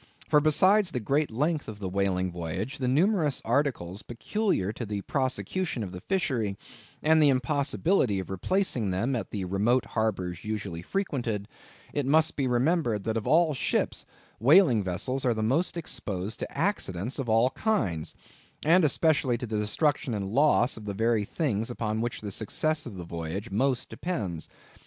For 0.27 0.39
besides 0.41 0.89
the 0.89 0.99
great 0.99 1.29
length 1.29 1.67
of 1.67 1.77
the 1.77 1.87
whaling 1.87 2.31
voyage, 2.31 2.79
the 2.79 2.87
numerous 2.87 3.39
articles 3.45 4.01
peculiar 4.01 4.73
to 4.73 4.83
the 4.83 5.01
prosecution 5.03 5.83
of 5.83 5.91
the 5.91 6.01
fishery, 6.01 6.57
and 7.03 7.21
the 7.21 7.29
impossibility 7.29 8.17
of 8.19 8.31
replacing 8.31 8.89
them 8.89 9.15
at 9.15 9.29
the 9.29 9.45
remote 9.45 9.85
harbors 9.85 10.43
usually 10.43 10.81
frequented, 10.81 11.47
it 11.93 12.07
must 12.07 12.35
be 12.35 12.47
remembered, 12.47 13.03
that 13.03 13.15
of 13.15 13.27
all 13.27 13.53
ships, 13.53 14.03
whaling 14.39 14.81
vessels 14.83 15.23
are 15.23 15.35
the 15.35 15.43
most 15.43 15.77
exposed 15.77 16.39
to 16.39 16.51
accidents 16.51 17.19
of 17.19 17.29
all 17.29 17.51
kinds, 17.51 18.15
and 18.65 18.83
especially 18.83 19.37
to 19.37 19.45
the 19.45 19.59
destruction 19.59 20.15
and 20.15 20.27
loss 20.29 20.77
of 20.77 20.85
the 20.85 20.95
very 20.95 21.25
things 21.25 21.69
upon 21.69 22.01
which 22.01 22.21
the 22.21 22.31
success 22.31 22.87
of 22.87 22.95
the 22.97 23.03
voyage 23.05 23.51
most 23.51 23.87
depends. 23.89 24.49